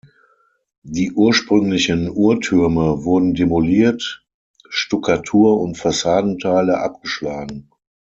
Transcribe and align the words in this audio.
Die 0.81 1.11
ursprünglichen 1.11 2.09
Uhrtürme 2.09 3.03
wurden 3.03 3.35
demoliert, 3.35 4.25
Stuckatur 4.67 5.61
und 5.61 5.77
Fassadenteile 5.77 6.79
abgeschlagen. 6.79 7.69